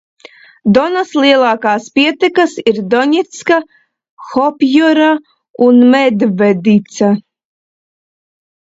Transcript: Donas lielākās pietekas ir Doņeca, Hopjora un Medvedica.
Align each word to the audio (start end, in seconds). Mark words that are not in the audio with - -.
Donas 0.77 1.11
lielākās 1.25 1.85
pietekas 1.99 2.57
ir 2.73 2.81
Doņeca, 2.95 3.61
Hopjora 4.33 5.13
un 5.69 5.81
Medvedica. 5.95 7.15